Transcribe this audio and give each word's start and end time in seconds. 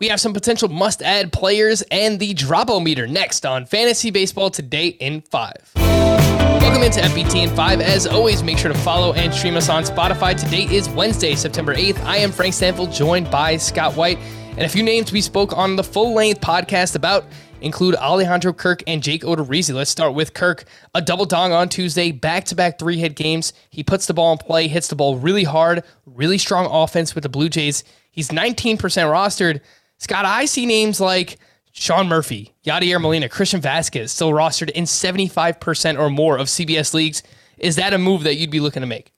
We 0.00 0.08
have 0.08 0.18
some 0.18 0.32
potential 0.32 0.70
must 0.70 1.02
add 1.02 1.30
players 1.30 1.82
and 1.90 2.18
the 2.18 2.32
dropo 2.32 2.82
meter 2.82 3.06
next 3.06 3.44
on 3.44 3.66
Fantasy 3.66 4.10
Baseball 4.10 4.48
Today 4.48 4.86
in 4.86 5.20
5. 5.20 5.72
Welcome 5.76 6.82
into 6.82 7.00
FBT 7.00 7.42
in 7.42 7.54
5. 7.54 7.82
As 7.82 8.06
always, 8.06 8.42
make 8.42 8.56
sure 8.56 8.72
to 8.72 8.78
follow 8.78 9.12
and 9.12 9.32
stream 9.34 9.58
us 9.58 9.68
on 9.68 9.82
Spotify. 9.82 10.34
Today 10.34 10.62
is 10.74 10.88
Wednesday, 10.88 11.34
September 11.34 11.74
8th. 11.74 12.02
I 12.04 12.16
am 12.16 12.32
Frank 12.32 12.54
Stampfl, 12.54 12.90
joined 12.90 13.30
by 13.30 13.58
Scott 13.58 13.94
White. 13.94 14.16
And 14.52 14.60
a 14.60 14.70
few 14.70 14.82
names 14.82 15.12
we 15.12 15.20
spoke 15.20 15.54
on 15.54 15.76
the 15.76 15.84
full 15.84 16.14
length 16.14 16.40
podcast 16.40 16.96
about 16.96 17.26
include 17.60 17.94
Alejandro 17.96 18.54
Kirk 18.54 18.82
and 18.86 19.02
Jake 19.02 19.20
Odorizzi. 19.20 19.74
Let's 19.74 19.90
start 19.90 20.14
with 20.14 20.32
Kirk. 20.32 20.64
A 20.94 21.02
double 21.02 21.26
dong 21.26 21.52
on 21.52 21.68
Tuesday, 21.68 22.10
back 22.10 22.46
to 22.46 22.54
back 22.54 22.78
three 22.78 22.96
hit 22.96 23.16
games. 23.16 23.52
He 23.68 23.82
puts 23.82 24.06
the 24.06 24.14
ball 24.14 24.32
in 24.32 24.38
play, 24.38 24.66
hits 24.66 24.88
the 24.88 24.96
ball 24.96 25.18
really 25.18 25.44
hard, 25.44 25.84
really 26.06 26.38
strong 26.38 26.66
offense 26.70 27.14
with 27.14 27.20
the 27.20 27.28
Blue 27.28 27.50
Jays. 27.50 27.84
He's 28.10 28.30
19% 28.30 28.78
rostered. 28.78 29.60
Scott, 30.00 30.24
I 30.24 30.46
see 30.46 30.66
names 30.66 30.98
like 30.98 31.38
Sean 31.72 32.08
Murphy, 32.08 32.54
Yadier 32.64 33.00
Molina, 33.00 33.28
Christian 33.28 33.60
Vázquez 33.60 34.08
still 34.08 34.30
rostered 34.30 34.70
in 34.70 34.84
75% 34.84 35.98
or 35.98 36.10
more 36.10 36.38
of 36.38 36.48
CBS 36.48 36.94
leagues. 36.94 37.22
Is 37.58 37.76
that 37.76 37.92
a 37.92 37.98
move 37.98 38.24
that 38.24 38.36
you'd 38.36 38.50
be 38.50 38.60
looking 38.60 38.80
to 38.80 38.86
make? 38.86 39.12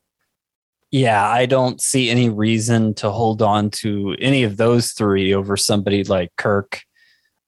Yeah, 0.90 1.26
I 1.26 1.46
don't 1.46 1.80
see 1.80 2.10
any 2.10 2.28
reason 2.28 2.92
to 2.94 3.10
hold 3.10 3.40
on 3.40 3.70
to 3.70 4.14
any 4.20 4.42
of 4.42 4.58
those 4.58 4.90
three 4.92 5.32
over 5.32 5.56
somebody 5.56 6.04
like 6.04 6.30
Kirk, 6.36 6.82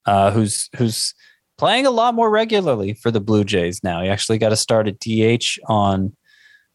uh, 0.07 0.30
who's 0.30 0.71
who's 0.77 1.12
playing 1.59 1.85
a 1.85 1.91
lot 1.91 2.15
more 2.15 2.30
regularly 2.30 2.95
for 2.95 3.10
the 3.10 3.21
Blue 3.21 3.45
Jays 3.45 3.82
now. 3.85 4.01
He 4.01 4.09
actually 4.09 4.38
got 4.38 4.52
a 4.52 4.57
start 4.57 4.88
at 4.88 4.98
DH 4.98 5.59
on 5.66 6.16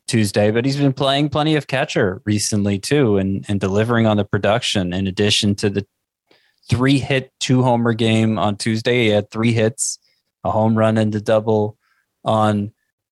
Tuesday, 0.07 0.51
but 0.51 0.63
he's 0.63 0.77
been 0.77 0.93
playing 0.93 1.29
plenty 1.29 1.55
of 1.55 1.65
catcher 1.65 2.21
recently 2.25 2.77
too, 2.77 3.17
and 3.17 3.45
and 3.47 3.59
delivering 3.59 4.05
on 4.05 4.17
the 4.17 4.25
production. 4.25 4.93
In 4.93 5.07
addition 5.07 5.55
to 5.55 5.71
the 5.71 5.87
three 6.69 6.99
hit, 6.99 7.31
two 7.39 7.63
homer 7.63 7.93
game 7.93 8.37
on 8.37 8.55
Tuesday, 8.55 9.05
he 9.05 9.07
had 9.09 9.31
three 9.31 9.51
hits, 9.51 9.99
a 10.43 10.51
home 10.51 10.77
run 10.77 10.97
and 10.97 11.13
a 11.15 11.21
double 11.21 11.77
on 12.23 12.71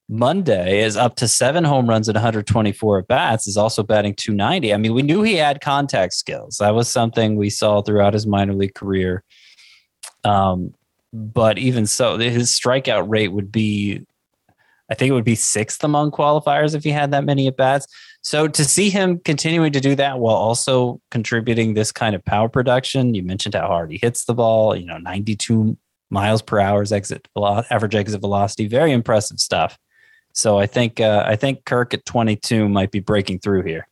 Monday 0.09 0.81
is 0.83 0.95
up 0.95 1.15
to 1.17 1.27
seven 1.27 1.65
home 1.65 1.87
runs 1.89 2.07
and 2.07 2.15
124 2.15 2.99
at 2.99 3.07
bats, 3.07 3.47
is 3.47 3.57
also 3.57 3.83
batting 3.83 4.15
290. 4.15 4.73
I 4.73 4.77
mean, 4.77 4.93
we 4.93 5.01
knew 5.01 5.21
he 5.21 5.35
had 5.35 5.59
contact 5.59 6.13
skills. 6.13 6.57
That 6.57 6.75
was 6.75 6.87
something 6.87 7.35
we 7.35 7.49
saw 7.49 7.81
throughout 7.81 8.13
his 8.13 8.25
minor 8.25 8.53
league 8.53 8.73
career. 8.73 9.23
Um, 10.23 10.73
but 11.11 11.57
even 11.57 11.85
so, 11.87 12.17
his 12.17 12.51
strikeout 12.51 13.09
rate 13.09 13.29
would 13.29 13.51
be, 13.51 14.05
I 14.89 14.95
think 14.95 15.09
it 15.09 15.13
would 15.13 15.25
be 15.25 15.35
sixth 15.35 15.83
among 15.83 16.11
qualifiers 16.11 16.73
if 16.73 16.85
he 16.85 16.91
had 16.91 17.11
that 17.11 17.25
many 17.25 17.47
at 17.47 17.57
bats. 17.57 17.87
So 18.27 18.45
to 18.45 18.65
see 18.65 18.89
him 18.89 19.19
continuing 19.19 19.71
to 19.71 19.79
do 19.79 19.95
that 19.95 20.19
while 20.19 20.35
also 20.35 20.99
contributing 21.11 21.75
this 21.75 21.93
kind 21.93 22.13
of 22.13 22.25
power 22.25 22.49
production, 22.49 23.13
you 23.13 23.23
mentioned 23.23 23.55
how 23.55 23.67
hard 23.67 23.89
he 23.89 23.99
hits 24.01 24.25
the 24.25 24.33
ball, 24.33 24.75
you 24.75 24.85
know, 24.85 24.97
92 24.97 25.77
miles 26.09 26.41
per 26.41 26.59
hour's 26.59 26.91
exit 26.91 27.25
average 27.37 27.95
exit 27.95 28.19
velocity, 28.19 28.67
very 28.67 28.91
impressive 28.91 29.39
stuff. 29.39 29.79
So 30.33 30.59
I 30.59 30.65
think 30.65 30.99
uh, 30.99 31.23
I 31.25 31.37
think 31.37 31.63
Kirk 31.63 31.93
at 31.93 32.05
22 32.05 32.67
might 32.67 32.91
be 32.91 32.99
breaking 32.99 33.39
through 33.39 33.61
here. 33.61 33.87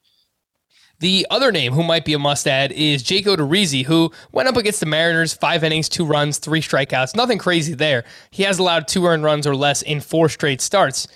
The 0.99 1.25
other 1.30 1.53
name 1.53 1.72
who 1.72 1.83
might 1.83 2.03
be 2.03 2.11
a 2.11 2.20
must 2.20 2.45
add 2.45 2.73
is 2.73 3.03
Jake 3.03 3.27
Odorizzi, 3.27 3.86
who 3.86 4.11
went 4.33 4.49
up 4.49 4.58
against 4.58 4.81
the 4.81 4.86
Mariners, 4.86 5.33
five 5.33 5.64
innings, 5.64 5.88
two 5.88 6.03
runs, 6.03 6.39
three 6.39 6.61
strikeouts. 6.61 7.16
Nothing 7.16 7.38
crazy 7.38 7.73
there. 7.73 8.03
He 8.31 8.44
has 8.44 8.59
allowed 8.59 8.89
two 8.89 9.05
earned 9.05 9.23
runs 9.23 9.47
or 9.47 9.55
less 9.55 9.81
in 9.81 10.02
four 10.02 10.27
straight 10.27 10.59
starts. 10.59 11.08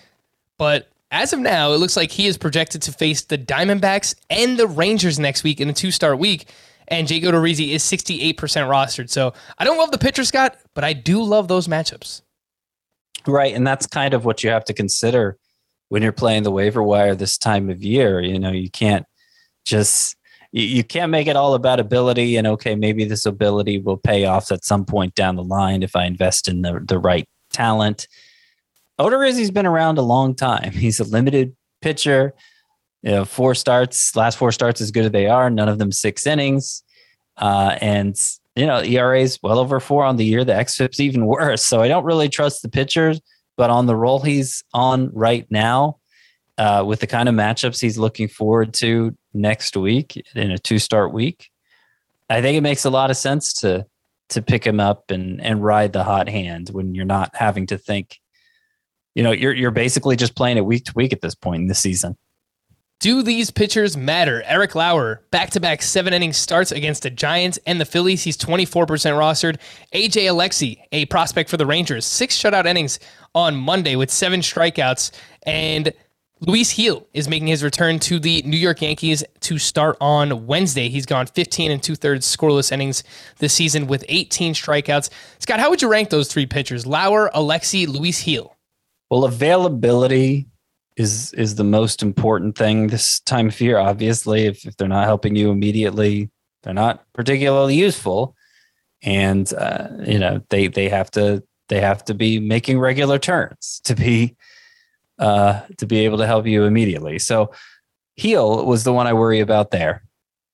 But 0.58 0.88
as 1.12 1.34
of 1.34 1.40
now, 1.40 1.72
it 1.74 1.78
looks 1.78 1.98
like 1.98 2.12
he 2.12 2.28
is 2.28 2.38
projected 2.38 2.82
to 2.84 2.92
face 2.92 3.24
the 3.24 3.38
Diamondbacks 3.38 4.16
and 4.30 4.58
the 4.58 4.68
Rangers 4.68 5.20
next 5.20 5.44
week 5.44 5.60
in 5.60 5.70
a 5.70 5.74
two 5.74 5.92
start 5.92 6.20
week. 6.20 6.50
And 6.88 7.08
Jake 7.08 7.24
Odorizzi 7.24 7.70
is 7.70 7.84
68% 7.84 8.36
rostered. 8.36 9.10
So 9.10 9.34
I 9.58 9.64
don't 9.64 9.78
love 9.78 9.92
the 9.92 9.98
pitcher, 9.98 10.24
Scott, 10.24 10.58
but 10.74 10.84
I 10.84 10.94
do 10.94 11.22
love 11.22 11.48
those 11.48 11.68
matchups. 11.68 12.22
Right. 13.28 13.54
And 13.54 13.66
that's 13.66 13.86
kind 13.86 14.14
of 14.14 14.26
what 14.26 14.44
you 14.44 14.50
have 14.50 14.66
to 14.66 14.74
consider 14.74 15.38
when 15.90 16.02
you're 16.02 16.12
playing 16.12 16.44
the 16.44 16.52
waiver 16.52 16.82
wire 16.82 17.16
this 17.16 17.38
time 17.38 17.70
of 17.70 17.84
year. 17.84 18.22
You 18.22 18.40
know, 18.40 18.52
you 18.52 18.70
can't 18.70 19.06
just 19.66 20.16
you 20.52 20.84
can't 20.84 21.12
make 21.12 21.28
it 21.28 21.36
all 21.36 21.54
about 21.54 21.80
ability 21.80 22.36
and 22.36 22.48
okay, 22.48 22.74
maybe 22.74 23.06
this 23.06 23.28
ability 23.28 23.78
will 23.78 23.98
pay 23.98 24.26
off 24.26 24.52
at 24.52 24.66
some 24.66 24.84
point 24.84 25.14
down 25.14 25.36
the 25.36 25.44
line 25.44 25.84
if 25.84 25.96
I 25.96 26.06
invest 26.06 26.48
in 26.48 26.64
the, 26.64 26.84
the 26.84 26.98
right 26.98 27.28
talent. 27.52 28.08
Odorizzi's 29.00 29.52
been 29.52 29.66
around 29.66 29.98
a 29.98 30.04
long 30.04 30.36
time. 30.36 30.72
He's 30.72 31.00
a 31.00 31.06
limited 31.06 31.56
pitcher. 31.82 32.34
You 33.02 33.12
know, 33.12 33.26
four 33.26 33.56
starts, 33.56 34.16
last 34.16 34.38
four 34.38 34.52
starts 34.52 34.82
as 34.82 34.92
good 34.92 35.06
as 35.06 35.12
they 35.12 35.28
are, 35.28 35.50
none 35.50 35.70
of 35.70 35.80
them 35.80 35.92
six 35.92 36.28
innings. 36.28 36.84
Uh, 37.38 37.78
and 37.80 38.20
you 38.56 38.66
know, 38.66 38.82
ERA 38.84 39.22
is 39.22 39.40
well 39.42 39.58
over 39.58 39.80
four 39.80 40.04
on 40.04 40.18
the 40.18 40.26
year. 40.26 40.44
The 40.44 40.52
xFIP's 40.52 41.00
even 41.00 41.26
worse. 41.26 41.64
So 41.64 41.82
I 41.82 41.88
don't 41.88 42.04
really 42.04 42.28
trust 42.28 42.62
the 42.62 42.70
pitchers, 42.70 43.22
but 43.56 43.70
on 43.70 43.86
the 43.86 43.96
role 43.96 44.20
he's 44.20 44.64
on 44.74 45.10
right 45.14 45.48
now, 45.50 46.00
uh, 46.58 46.84
with 46.86 47.00
the 47.00 47.08
kind 47.08 47.30
of 47.30 47.36
matchups 47.36 47.80
he's 47.80 47.98
looking 47.98 48.28
forward 48.28 48.74
to 48.74 49.16
next 49.34 49.78
week 49.78 50.22
in 50.36 50.52
a 50.52 50.58
two 50.58 50.78
start 50.78 51.14
week, 51.14 51.50
I 52.30 52.42
think 52.42 52.58
it 52.58 52.62
makes 52.62 52.84
a 52.84 52.90
lot 52.90 53.10
of 53.10 53.18
sense 53.18 53.54
to 53.62 53.86
to 54.30 54.42
pick 54.42 54.68
him 54.68 54.80
up 54.80 55.10
and 55.10 55.42
and 55.42 55.64
ride 55.64 55.94
the 55.94 56.04
hot 56.04 56.28
hand 56.28 56.70
when 56.70 56.94
you're 56.94 57.06
not 57.06 57.34
having 57.34 57.66
to 57.68 57.78
think. 57.78 58.20
You 59.16 59.24
know, 59.24 59.32
you're 59.32 59.54
you're 59.54 59.72
basically 59.72 60.16
just 60.16 60.36
playing 60.36 60.58
it 60.58 60.66
week 60.66 60.86
to 60.86 60.94
week 60.96 61.14
at 61.14 61.22
this 61.22 61.36
point 61.36 61.62
in 61.62 61.68
the 61.68 61.76
season. 61.76 62.18
Do 63.00 63.24
these 63.24 63.50
pitchers 63.50 63.96
matter? 63.96 64.44
Eric 64.46 64.76
Lauer, 64.76 65.22
back 65.32 65.52
to 65.52 65.62
back 65.62 65.82
seven 65.82 66.12
inning 66.12 66.34
starts 66.34 66.74
against 66.74 67.04
the 67.04 67.10
Giants 67.10 67.58
and 67.66 67.80
the 67.80 67.86
Phillies. 67.86 68.24
He's 68.24 68.38
24% 68.38 68.86
rostered. 68.86 69.58
AJ 69.94 70.26
Alexy, 70.26 70.82
a 70.92 71.06
prospect 71.06 71.50
for 71.50 71.56
the 71.56 71.66
Rangers, 71.66 72.06
six 72.06 72.38
shutout 72.38 72.66
innings 72.66 73.00
on 73.34 73.56
Monday 73.56 73.96
with 73.96 74.12
seven 74.12 74.42
strikeouts. 74.42 75.12
And 75.44 75.94
Luis 76.42 76.74
Gil 76.74 77.08
is 77.14 77.30
making 77.30 77.48
his 77.48 77.64
return 77.64 78.00
to 78.00 78.20
the 78.20 78.42
New 78.42 78.58
York 78.58 78.82
Yankees 78.82 79.24
to 79.42 79.58
start 79.58 79.96
on 80.02 80.46
Wednesday. 80.46 80.90
He's 80.90 81.06
gone 81.06 81.28
15 81.28 81.72
and 81.72 81.82
two 81.82 81.96
thirds 81.96 82.28
scoreless 82.28 82.70
innings 82.70 83.06
this 83.38 83.54
season 83.54 83.88
with 83.88 84.04
18 84.10 84.54
strikeouts. 84.54 85.10
Scott, 85.40 85.62
how 85.62 85.70
would 85.70 85.82
you 85.82 85.90
rank 85.90 86.10
those 86.10 86.28
three 86.28 86.46
pitchers? 86.46 86.86
Lauer, 86.86 87.32
Alexy, 87.34 87.88
Luis 87.88 88.22
Gil? 88.22 88.58
Well, 89.10 89.26
availability 89.26 90.48
is 90.98 91.34
is 91.34 91.56
the 91.56 91.64
most 91.64 92.04
important 92.04 92.58
thing 92.58 92.88
this 92.88 93.22
time 93.22 93.48
of 93.48 93.60
year. 93.62 93.78
Obviously, 93.80 94.46
if, 94.46 94.66
if 94.66 94.76
they're 94.78 94.88
not 94.88 95.06
helping 95.06 95.36
you 95.36 95.50
immediately, 95.50 96.30
they're 96.64 96.74
not 96.74 97.04
particularly 97.14 97.76
useful, 97.76 98.36
and 99.02 99.52
uh, 99.54 99.88
you 100.06 100.20
know 100.20 100.42
they 100.50 100.68
they 100.68 100.90
have 100.90 101.10
to 101.12 101.44
they 101.70 101.80
have 101.80 102.04
to 102.06 102.14
be 102.14 102.40
making 102.40 102.80
regular 102.80 103.18
turns 103.18 103.82
to 103.86 103.96
be 103.96 104.36
uh, 105.18 105.62
to 105.78 105.86
be 105.86 106.00
able 106.00 106.18
to 106.18 106.28
help 106.28 106.46
you 106.46 106.66
immediately. 106.66 107.18
So, 107.18 107.52
Gil 108.18 108.66
was 108.66 108.84
the 108.84 108.94
one 108.94 109.08
I 109.08 109.14
worry 109.14 109.40
about 109.40 109.72
there. 109.72 110.04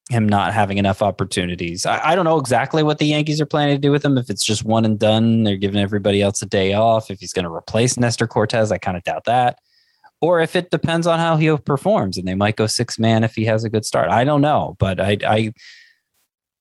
Him 0.10 0.30
not 0.30 0.54
having 0.54 0.78
enough 0.78 1.02
opportunities. 1.02 1.86
I, 1.86 2.12
I 2.12 2.16
don't 2.16 2.26
know 2.26 2.38
exactly 2.38 2.84
what 2.84 3.00
the 3.00 3.08
Yankees 3.08 3.42
are 3.42 3.46
planning 3.46 3.76
to 3.76 3.82
do 3.82 3.92
with 3.92 4.06
him. 4.06 4.18
If 4.18 4.30
it's 4.30 4.44
just 4.44 4.64
one 4.64 4.86
and 4.86 5.00
done, 5.00 5.44
they're 5.44 5.58
giving 5.58 5.82
everybody 5.82 6.22
else 6.22 6.42
a 6.44 6.46
day 6.46 6.74
off. 6.74 7.10
If 7.10 7.20
he's 7.20 7.34
going 7.34 7.46
to 7.46 7.52
replace 7.52 7.98
Nestor 7.98 8.28
Cortes, 8.28 8.72
I 8.72 8.78
kind 8.78 8.98
of 8.98 9.04
doubt 9.04 9.26
that 9.26 9.58
or 10.22 10.42
if 10.42 10.56
it 10.56 10.72
depends 10.72 11.06
on 11.08 11.20
how 11.20 11.38
he 11.38 11.56
performs 11.58 12.18
and 12.18 12.28
they 12.28 12.36
might 12.36 12.56
go 12.56 12.68
six 12.68 12.98
man 12.98 13.24
if 13.24 13.36
he 13.36 13.46
has 13.46 13.64
a 13.64 13.70
good 13.70 13.86
start. 13.86 14.10
I 14.10 14.24
don't 14.24 14.42
know, 14.42 14.76
but 14.80 15.00
I, 15.00 15.18
I 15.28 15.54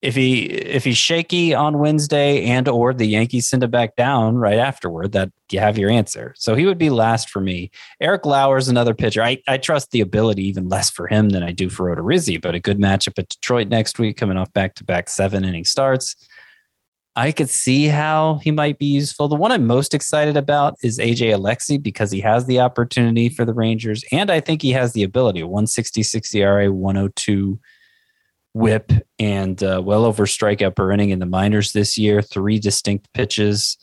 if 0.05 0.15
he 0.15 0.45
if 0.45 0.85
he's 0.85 0.99
shaky 0.99 1.55
on 1.55 1.79
Wednesday 1.79 2.45
and 2.45 2.69
or 2.69 2.93
the 2.93 3.07
Yankees 3.07 3.49
send 3.49 3.63
it 3.63 3.71
back 3.71 3.97
down 3.97 4.37
right 4.37 4.59
afterward, 4.59 5.13
that 5.13 5.33
you 5.51 5.59
have 5.59 5.79
your 5.79 5.89
answer. 5.89 6.35
So 6.37 6.55
he 6.55 6.67
would 6.67 6.77
be 6.77 6.91
last 6.91 7.31
for 7.31 7.41
me. 7.41 7.71
Eric 8.01 8.27
Lauer 8.27 8.59
is 8.59 8.69
another 8.69 8.95
pitcher. 8.95 9.23
I, 9.23 9.39
I 9.49 9.57
trust 9.57 9.93
the 9.93 10.03
ability 10.03 10.47
even 10.47 10.69
less 10.69 10.91
for 10.91 11.07
him 11.07 11.31
than 11.31 11.43
I 11.43 11.53
do 11.53 11.71
for 11.71 11.95
Odorizzi, 11.95 12.41
but 12.41 12.55
a 12.55 12.61
good 12.61 12.79
matchup 12.79 13.19
at 13.19 13.31
Detroit 13.31 13.69
next 13.69 13.99
week, 13.99 14.19
coming 14.19 14.37
off 14.37 14.53
back 14.53 14.75
to 14.77 14.85
back 14.85 15.09
seven 15.09 15.45
inning 15.45 15.65
starts. 15.65 16.15
I 17.17 17.33
could 17.33 17.49
see 17.49 17.87
how 17.87 18.41
he 18.43 18.51
might 18.51 18.79
be 18.79 18.87
useful. 18.87 19.29
The 19.29 19.37
one 19.37 19.53
I'm 19.53 19.67
most 19.67 19.95
excited 19.95 20.37
about 20.37 20.75
is 20.83 20.99
AJ 20.99 21.33
Alexy 21.33 21.81
because 21.81 22.11
he 22.11 22.21
has 22.21 22.45
the 22.47 22.61
opportunity 22.61 23.29
for 23.29 23.45
the 23.45 23.55
Rangers, 23.55 24.05
and 24.13 24.31
I 24.31 24.41
think 24.41 24.61
he 24.61 24.73
has 24.73 24.93
the 24.93 25.05
ability 25.05 25.43
166 25.45 26.35
ERA, 26.35 26.71
102 26.71 27.59
whip, 28.55 28.93
and 29.19 29.63
uh, 29.63 29.83
well 29.85 30.05
over 30.05 30.25
strikeout 30.25 30.77
per 30.77 30.91
inning 30.91 31.11
in 31.11 31.19
the 31.19 31.27
minors 31.27 31.73
this 31.73 31.99
year, 31.99 32.23
three 32.23 32.59
distinct 32.59 33.13
pitches. 33.13 33.77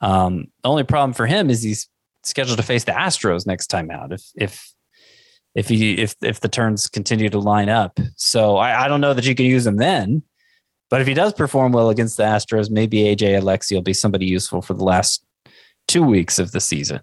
Um, 0.00 0.46
the 0.62 0.68
only 0.68 0.84
problem 0.84 1.14
for 1.14 1.26
him 1.26 1.50
is 1.50 1.62
he's 1.62 1.88
scheduled 2.22 2.58
to 2.58 2.64
face 2.64 2.84
the 2.84 2.92
Astros 2.92 3.46
next 3.46 3.66
time 3.66 3.90
out. 3.90 4.12
If 4.12 4.22
if 4.36 4.72
if 5.54 5.68
he 5.68 5.98
if 5.98 6.14
if 6.22 6.40
the 6.40 6.48
turns 6.48 6.88
continue 6.88 7.28
to 7.30 7.38
line 7.38 7.68
up, 7.68 7.98
so 8.16 8.56
I, 8.56 8.84
I 8.84 8.88
don't 8.88 9.00
know 9.00 9.14
that 9.14 9.24
you 9.24 9.34
can 9.34 9.46
use 9.46 9.66
him 9.66 9.76
then. 9.76 10.22
But 10.90 11.00
if 11.00 11.06
he 11.06 11.14
does 11.14 11.32
perform 11.32 11.72
well 11.72 11.88
against 11.88 12.18
the 12.18 12.24
Astros, 12.24 12.70
maybe 12.70 12.98
AJ 12.98 13.40
Alexy 13.40 13.74
will 13.74 13.82
be 13.82 13.94
somebody 13.94 14.26
useful 14.26 14.60
for 14.60 14.74
the 14.74 14.84
last 14.84 15.24
two 15.88 16.02
weeks 16.02 16.38
of 16.38 16.52
the 16.52 16.60
season. 16.60 17.00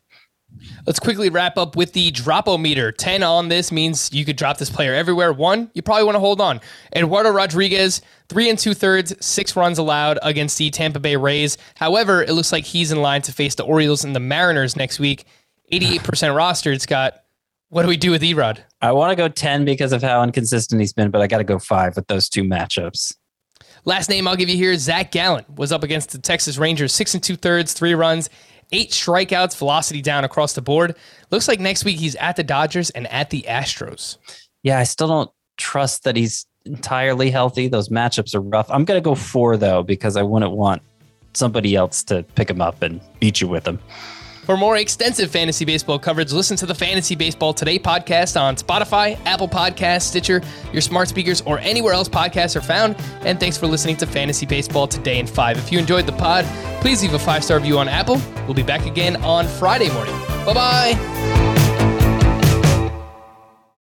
Let's 0.86 1.00
quickly 1.00 1.30
wrap 1.30 1.58
up 1.58 1.76
with 1.76 1.94
the 1.94 2.12
dropometer. 2.12 2.94
10 2.96 3.24
on 3.24 3.50
this 3.50 3.72
means 3.72 4.12
you 4.14 4.26
could 4.26 4.36
drop 4.36 4.58
this 4.58 4.70
player 4.70 4.94
everywhere. 4.94 5.34
One, 5.34 5.70
you 5.74 5.82
probably 5.82 6.04
want 6.04 6.16
to 6.16 6.20
hold 6.20 6.42
on. 6.42 6.62
Eduardo 6.96 7.32
Rodriguez, 7.32 8.02
three 8.28 8.50
and 8.50 8.58
two 8.58 8.74
thirds, 8.74 9.14
six 9.26 9.56
runs 9.56 9.78
allowed 9.78 10.20
against 10.24 10.58
the 10.58 10.70
Tampa 10.70 11.00
Bay 11.00 11.16
Rays. 11.16 11.58
However, 11.76 12.24
it 12.24 12.34
looks 12.34 12.52
like 12.52 12.66
he's 12.66 12.92
in 12.92 13.02
line 13.02 13.22
to 13.24 13.32
face 13.32 13.56
the 13.56 13.64
Orioles 13.64 14.04
and 14.04 14.16
the 14.16 14.20
Mariners 14.20 14.76
next 14.76 15.00
week. 15.00 15.26
88% 15.72 16.00
rostered, 16.02 16.82
Scott. 16.82 17.22
What 17.70 17.84
do 17.84 17.88
we 17.88 17.98
do 17.98 18.10
with 18.10 18.24
Erod? 18.24 18.60
I 18.82 18.92
want 18.94 19.12
to 19.12 19.16
go 19.16 19.28
10 19.28 19.64
because 19.64 19.94
of 19.94 20.02
how 20.02 20.24
inconsistent 20.24 20.82
he's 20.82 20.94
been, 20.94 21.12
but 21.12 21.22
I 21.22 21.28
got 21.28 21.38
to 21.38 21.44
go 21.44 21.60
five 21.60 21.96
with 21.96 22.08
those 22.08 22.28
two 22.28 22.44
matchups. 22.44 23.14
Last 23.86 24.10
name 24.10 24.28
I'll 24.28 24.36
give 24.36 24.50
you 24.50 24.58
here 24.58 24.72
is 24.72 24.82
Zac 24.82 25.12
Gallen. 25.12 25.46
Was 25.56 25.72
up 25.72 25.84
against 25.84 26.12
the 26.12 26.18
Texas 26.18 26.58
Rangers, 26.58 26.94
six 26.94 27.14
and 27.14 27.24
two 27.24 27.36
thirds, 27.36 27.74
three 27.74 27.94
runs, 27.94 28.30
eight 28.72 28.92
strikeouts, 28.92 29.58
velocity 29.58 30.02
down 30.02 30.24
across 30.24 30.54
the 30.54 30.62
board. 30.62 30.96
Looks 31.32 31.48
like 31.48 31.60
next 31.60 31.86
week 31.86 31.98
he's 31.98 32.16
at 32.16 32.36
the 32.36 32.44
Dodgers 32.44 32.90
and 32.92 33.08
at 33.08 33.30
the 33.30 33.44
Astros. 33.48 34.18
Yeah, 34.64 34.80
I 34.80 34.84
still 34.84 35.08
don't 35.08 35.32
trust 35.58 36.04
that 36.04 36.16
he's 36.16 36.46
entirely 36.66 37.32
healthy. 37.32 37.68
Those 37.68 37.90
matchups 37.90 38.36
are 38.36 38.42
rough. 38.42 38.70
I'm 38.70 38.86
going 38.86 38.98
to 38.98 39.04
go 39.04 39.16
four, 39.16 39.58
though, 39.58 39.84
because 39.84 40.16
I 40.18 40.22
wouldn't 40.22 40.52
want 40.52 40.82
somebody 41.34 41.76
else 41.76 42.04
to 42.04 42.24
pick 42.36 42.50
him 42.50 42.62
up 42.62 42.82
and 42.82 43.02
beat 43.20 43.42
you 43.42 43.48
with 43.48 43.68
him. 43.68 43.80
For 44.44 44.58
more 44.58 44.78
extensive 44.78 45.30
fantasy 45.30 45.64
baseball 45.64 46.00
coverage, 46.00 46.32
listen 46.32 46.58
to 46.58 46.66
the 46.66 46.74
Fantasy 46.74 47.16
Baseball 47.16 47.54
Today 47.54 47.78
podcast 47.78 48.40
on 48.40 48.56
Spotify, 48.56 49.20
Apple 49.26 49.48
Podcasts, 49.48 50.04
Stitcher, 50.04 50.42
your 50.74 50.82
smart 50.82 51.08
speakers, 51.08 51.42
or 51.42 51.60
anywhere 51.60 51.94
else 51.94 52.10
podcasts 52.10 52.56
are 52.56 52.62
found. 52.62 52.96
And 53.22 53.40
thanks 53.40 53.58
for 53.58 53.68
listening 53.68 53.98
to 53.98 54.08
Fantasy 54.08 54.48
Baseball 54.48 54.88
Today 54.88 55.20
in 55.20 55.28
5. 55.28 55.58
If 55.58 55.72
you 55.72 55.78
enjoyed 55.78 56.08
the 56.08 56.14
pod, 56.14 56.46
please 56.82 57.04
leave 57.04 57.14
a 57.14 57.20
five 57.20 57.44
star 57.44 57.58
review 57.58 57.78
on 57.78 57.88
Apple. 57.88 58.20
We'll 58.46 58.56
be 58.56 58.64
back 58.64 58.88
again 58.88 59.18
on 59.18 59.48
Friday 59.48 59.92
morning. 59.94 60.16
Bye 60.46 60.54
bye. 60.54 61.49